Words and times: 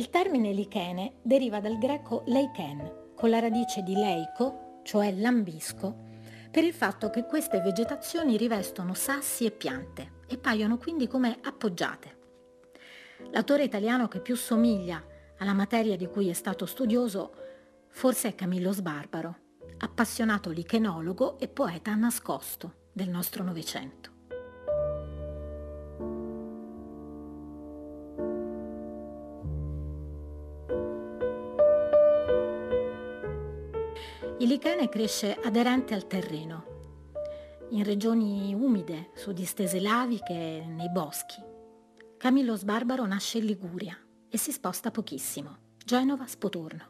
Il 0.00 0.08
termine 0.08 0.54
lichene 0.54 1.16
deriva 1.20 1.60
dal 1.60 1.76
greco 1.76 2.22
leichen, 2.24 3.10
con 3.14 3.28
la 3.28 3.38
radice 3.38 3.82
di 3.82 3.92
leico, 3.92 4.80
cioè 4.82 5.12
lambisco, 5.12 5.94
per 6.50 6.64
il 6.64 6.72
fatto 6.72 7.10
che 7.10 7.26
queste 7.26 7.60
vegetazioni 7.60 8.38
rivestono 8.38 8.94
sassi 8.94 9.44
e 9.44 9.50
piante 9.50 10.20
e 10.26 10.38
paiono 10.38 10.78
quindi 10.78 11.06
come 11.06 11.36
appoggiate. 11.42 12.16
L'autore 13.30 13.64
italiano 13.64 14.08
che 14.08 14.20
più 14.20 14.36
somiglia 14.36 15.04
alla 15.36 15.52
materia 15.52 15.98
di 15.98 16.06
cui 16.06 16.30
è 16.30 16.32
stato 16.32 16.64
studioso 16.64 17.34
forse 17.90 18.28
è 18.28 18.34
Camillo 18.34 18.72
Sbarbaro, 18.72 19.36
appassionato 19.80 20.48
lichenologo 20.48 21.38
e 21.38 21.46
poeta 21.48 21.94
nascosto 21.94 22.88
del 22.94 23.10
nostro 23.10 23.44
Novecento. 23.44 24.19
Il 34.40 34.48
lichene 34.48 34.88
cresce 34.88 35.34
aderente 35.34 35.92
al 35.92 36.06
terreno, 36.06 36.64
in 37.72 37.84
regioni 37.84 38.54
umide, 38.54 39.10
su 39.14 39.32
distese 39.32 39.80
laviche 39.80 40.64
nei 40.66 40.88
boschi. 40.88 41.42
Camillo 42.16 42.56
Sbarbaro 42.56 43.04
nasce 43.04 43.36
in 43.36 43.44
Liguria 43.44 43.94
e 44.30 44.38
si 44.38 44.50
sposta 44.50 44.90
pochissimo, 44.90 45.74
Genova 45.84 46.26
Spotorno. 46.26 46.84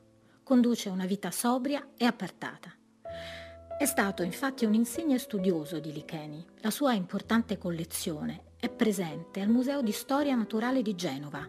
Conduce 0.44 0.91
una 0.91 1.06
vita 1.06 1.33
sobria 1.33 1.88
e 1.97 2.05
appartata. 2.05 2.72
È 3.77 3.84
stato 3.84 4.22
infatti 4.22 4.64
un 4.64 4.75
insigne 4.75 5.19
studioso 5.19 5.80
di 5.80 5.92
licheni. 5.92 6.47
La 6.60 6.70
sua 6.70 6.92
importante 6.92 7.58
collezione 7.58 8.53
è 8.60 8.69
presente 8.69 9.41
al 9.41 9.48
Museo 9.48 9.82
di 9.82 9.91
Storia 9.91 10.36
Naturale 10.36 10.82
di 10.82 10.94
Genova 10.94 11.44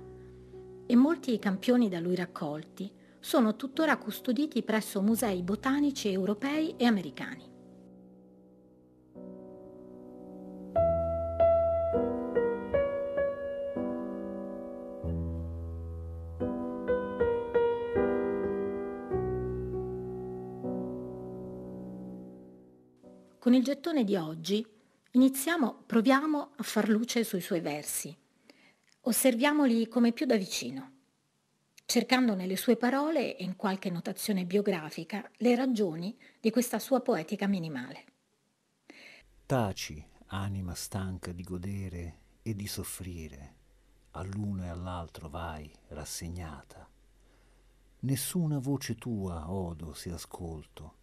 e 0.88 0.96
molti 0.96 1.38
campioni 1.38 1.90
da 1.90 2.00
lui 2.00 2.16
raccolti 2.16 2.92
sono 3.22 3.56
tuttora 3.56 3.98
custoditi 3.98 4.64
presso 4.64 5.02
musei 5.02 5.44
botanici 5.44 6.10
europei 6.12 6.76
e 6.76 6.86
americani. 6.86 7.50
Con 23.38 23.54
il 23.54 23.64
gettone 23.64 24.04
di 24.04 24.16
oggi 24.16 24.66
iniziamo, 25.12 25.84
proviamo 25.86 26.52
a 26.58 26.64
far 26.64 26.90
luce 26.90 27.24
sui 27.24 27.42
suoi 27.42 27.60
versi. 27.60 28.16
Osserviamoli 29.02 29.88
come 29.88 30.12
più 30.12 30.26
da 30.26 30.36
vicino 30.36 31.00
cercando 31.92 32.36
nelle 32.36 32.56
sue 32.56 32.78
parole 32.78 33.36
e 33.36 33.44
in 33.44 33.58
qualche 33.58 33.90
notazione 33.90 34.46
biografica 34.46 35.30
le 35.40 35.56
ragioni 35.58 36.18
di 36.40 36.50
questa 36.50 36.80
sua 36.80 37.02
poetica 37.02 37.48
minimale. 37.48 38.06
Taci, 39.46 40.02
anima 40.28 40.74
stanca 40.74 41.34
di 41.34 41.44
godere 41.44 42.20
e 42.44 42.56
di 42.56 42.66
soffrire, 42.66 43.56
all'uno 44.12 44.64
e 44.64 44.70
all'altro 44.70 45.28
vai 45.28 45.70
rassegnata. 45.90 46.88
Nessuna 48.00 48.58
voce 48.60 48.96
tua 48.96 49.52
odo 49.52 49.94
se 49.94 50.12
ascolto, 50.12 50.96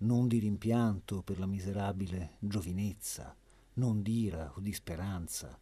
non 0.00 0.28
di 0.28 0.40
rimpianto 0.40 1.22
per 1.22 1.38
la 1.38 1.46
miserabile 1.46 2.36
giovinezza, 2.38 3.34
non 3.76 4.02
d'ira 4.02 4.52
o 4.54 4.60
di 4.60 4.74
speranza, 4.74 5.58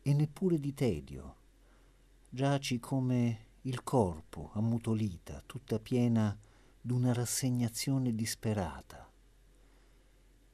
e 0.00 0.14
neppure 0.14 0.60
di 0.60 0.74
tedio. 0.74 1.36
Giaci 2.28 2.78
come 2.78 3.48
il 3.62 3.82
corpo 3.82 4.50
ammutolita, 4.54 5.42
tutta 5.44 5.78
piena 5.78 6.36
d'una 6.80 7.12
rassegnazione 7.12 8.14
disperata. 8.14 9.10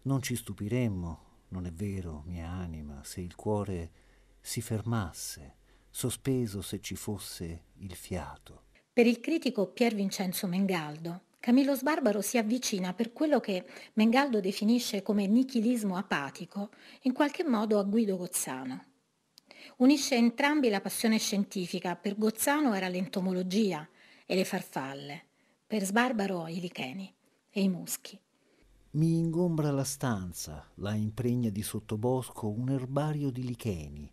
Non 0.03 0.23
ci 0.23 0.35
stupiremmo, 0.35 1.25
non 1.49 1.67
è 1.67 1.73
vero, 1.73 2.25
mia 2.27 2.49
anima, 2.49 3.05
se 3.05 3.21
il 3.21 3.37
cuore 3.37 3.91
si 4.41 4.61
fermasse, 4.61 5.55
sospeso 5.89 6.63
se 6.63 6.81
ci 6.81 6.97
fosse 6.97 7.65
il 7.79 7.95
fiato. 7.95 8.65
Per 8.93 9.07
il 9.07 9.21
critico 9.21 9.69
Pier 9.69 9.95
Vincenzo 9.95 10.49
Mengaldo, 10.49 11.23
Camillo 11.39 11.77
Sbarbaro 11.77 12.23
si 12.23 12.39
avvicina 12.39 12.93
per 12.93 13.13
quello 13.13 13.39
che 13.39 13.65
Mengaldo 13.93 14.41
definisce 14.41 15.03
come 15.03 15.29
nichilismo 15.29 15.97
apatico, 15.97 16.71
in 17.03 17.13
qualche 17.13 17.45
modo 17.45 17.79
a 17.79 17.85
Guido 17.85 18.17
Gozzano. 18.17 18.96
Unisce 19.79 20.15
entrambi 20.15 20.71
la 20.71 20.81
passione 20.81 21.19
scientifica, 21.19 21.97
per 21.97 22.17
Gozzano 22.17 22.73
era 22.73 22.89
l'entomologia 22.89 23.87
e 24.25 24.35
le 24.35 24.47
farfalle, 24.47 25.25
per 25.67 25.85
Sbarbaro 25.85 26.47
i 26.47 26.61
licheni 26.61 27.15
e 27.51 27.61
i 27.61 27.69
muschi. 27.69 28.19
Mi 28.93 29.19
ingombra 29.19 29.71
la 29.71 29.85
stanza, 29.85 30.67
la 30.77 30.95
impregna 30.95 31.51
di 31.51 31.61
sottobosco 31.61 32.49
un 32.49 32.71
erbario 32.71 33.31
di 33.31 33.45
licheni. 33.45 34.11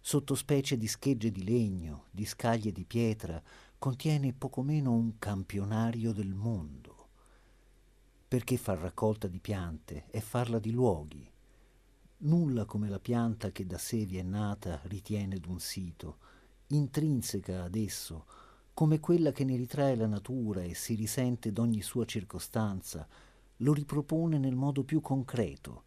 Sottospecie 0.00 0.76
di 0.76 0.88
schegge 0.88 1.30
di 1.30 1.44
legno, 1.44 2.06
di 2.10 2.24
scaglie 2.24 2.72
di 2.72 2.84
pietra, 2.84 3.40
contiene 3.78 4.32
poco 4.32 4.62
meno 4.62 4.90
un 4.94 5.16
campionario 5.20 6.10
del 6.10 6.34
mondo. 6.34 7.10
Perché 8.26 8.56
far 8.56 8.78
raccolta 8.78 9.28
di 9.28 9.38
piante 9.38 10.06
è 10.10 10.18
farla 10.18 10.58
di 10.58 10.72
luoghi, 10.72 11.31
nulla 12.24 12.64
come 12.64 12.88
la 12.88 13.00
pianta 13.00 13.50
che 13.50 13.66
da 13.66 13.78
sé 13.78 14.04
vi 14.04 14.18
è 14.18 14.22
nata 14.22 14.80
ritiene 14.84 15.38
d'un 15.38 15.58
sito, 15.58 16.18
intrinseca 16.68 17.64
ad 17.64 17.74
esso, 17.74 18.26
come 18.74 19.00
quella 19.00 19.32
che 19.32 19.44
ne 19.44 19.56
ritrae 19.56 19.96
la 19.96 20.06
natura 20.06 20.62
e 20.62 20.74
si 20.74 20.94
risente 20.94 21.52
d'ogni 21.52 21.82
sua 21.82 22.04
circostanza, 22.04 23.06
lo 23.58 23.72
ripropone 23.72 24.38
nel 24.38 24.54
modo 24.54 24.84
più 24.84 25.00
concreto, 25.00 25.84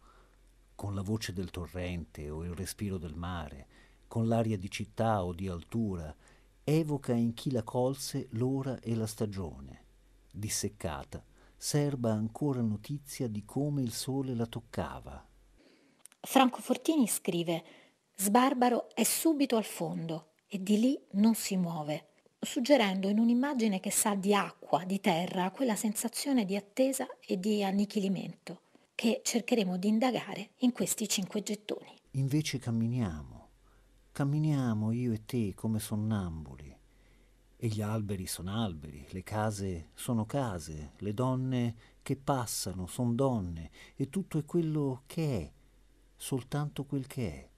con 0.74 0.94
la 0.94 1.02
voce 1.02 1.32
del 1.32 1.50
torrente 1.50 2.28
o 2.28 2.44
il 2.44 2.52
respiro 2.52 2.98
del 2.98 3.16
mare, 3.16 3.66
con 4.06 4.28
l'aria 4.28 4.58
di 4.58 4.70
città 4.70 5.24
o 5.24 5.32
di 5.32 5.48
altura, 5.48 6.14
evoca 6.62 7.12
in 7.12 7.32
chi 7.34 7.50
la 7.50 7.62
colse 7.62 8.28
l'ora 8.32 8.78
e 8.80 8.94
la 8.94 9.06
stagione. 9.06 9.84
Disseccata, 10.30 11.24
serba 11.56 12.12
ancora 12.12 12.60
notizia 12.60 13.26
di 13.26 13.44
come 13.44 13.82
il 13.82 13.92
sole 13.92 14.34
la 14.34 14.46
toccava, 14.46 15.26
Franco 16.20 16.60
Fortini 16.60 17.06
scrive 17.06 17.64
Sbarbaro 18.14 18.88
è 18.94 19.04
subito 19.04 19.56
al 19.56 19.64
fondo 19.64 20.32
e 20.46 20.62
di 20.62 20.78
lì 20.78 20.98
non 21.12 21.34
si 21.34 21.56
muove, 21.56 22.08
suggerendo 22.40 23.08
in 23.08 23.18
un'immagine 23.18 23.80
che 23.80 23.90
sa 23.90 24.14
di 24.14 24.34
acqua, 24.34 24.84
di 24.84 25.00
terra, 25.00 25.50
quella 25.50 25.76
sensazione 25.76 26.44
di 26.44 26.56
attesa 26.56 27.06
e 27.20 27.38
di 27.38 27.62
annichilimento 27.62 28.62
che 28.94 29.20
cercheremo 29.22 29.76
di 29.76 29.88
indagare 29.88 30.52
in 30.60 30.72
questi 30.72 31.06
cinque 31.06 31.42
gettoni. 31.42 31.94
Invece 32.12 32.58
camminiamo, 32.58 33.48
camminiamo 34.12 34.90
io 34.92 35.12
e 35.12 35.26
te 35.26 35.52
come 35.54 35.78
sonnambuli. 35.78 36.74
E 37.58 37.68
gli 37.68 37.82
alberi 37.82 38.26
sono 38.26 38.62
alberi, 38.62 39.06
le 39.10 39.22
case 39.22 39.90
sono 39.94 40.24
case, 40.24 40.92
le 40.98 41.12
donne 41.12 41.74
che 42.02 42.16
passano 42.16 42.86
sono 42.86 43.12
donne 43.12 43.70
e 43.96 44.08
tutto 44.08 44.38
è 44.38 44.44
quello 44.44 45.02
che 45.06 45.38
è 45.40 45.52
soltanto 46.16 46.84
quel 46.84 47.06
che 47.06 47.32
è. 47.32 47.48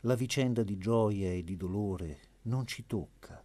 La 0.00 0.14
vicenda 0.14 0.62
di 0.62 0.76
gioia 0.78 1.32
e 1.32 1.44
di 1.44 1.56
dolore 1.56 2.20
non 2.42 2.66
ci 2.66 2.86
tocca. 2.86 3.42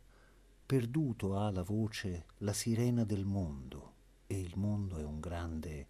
Perduto 0.65 1.37
ha 1.37 1.51
la 1.51 1.63
voce 1.63 2.25
la 2.39 2.53
sirena 2.53 3.03
del 3.03 3.25
mondo 3.25 3.93
e 4.27 4.39
il 4.39 4.57
mondo 4.57 4.97
è 4.97 5.03
un 5.03 5.19
grande 5.19 5.87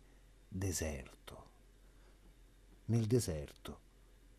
deserto. 0.48 1.50
Nel 2.86 3.06
deserto 3.06 3.80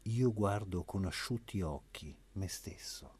io 0.02 0.32
guardo 0.32 0.84
con 0.84 1.04
asciutti 1.04 1.60
occhi 1.60 2.16
me 2.32 2.48
stesso. 2.48 3.16